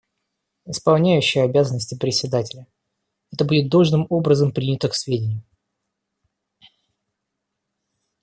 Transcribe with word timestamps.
Исполняющий 0.65 1.41
обязанности 1.41 1.93
Председателя: 1.93 2.65
Это 3.31 3.45
будет 3.45 3.69
должным 3.69 4.07
образом 4.09 4.51
принято 4.51 4.89
к 4.89 4.95
сведению. 4.95 5.43